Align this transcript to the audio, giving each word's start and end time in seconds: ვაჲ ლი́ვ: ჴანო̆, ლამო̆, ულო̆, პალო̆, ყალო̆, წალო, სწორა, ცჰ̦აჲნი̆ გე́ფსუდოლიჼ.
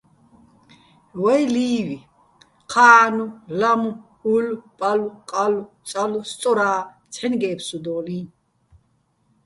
ვაჲ 1.21 1.43
ლი́ვ: 1.53 1.89
ჴანო̆, 2.71 3.35
ლამო̆, 3.59 3.99
ულო̆, 4.33 4.61
პალო̆, 4.79 5.15
ყალო̆, 5.29 5.69
წალო, 5.89 6.21
სწორა, 6.29 6.69
ცჰ̦აჲნი̆ 7.11 7.39
გე́ფსუდოლიჼ. 7.41 8.19